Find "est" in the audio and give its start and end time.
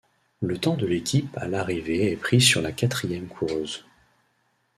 2.11-2.15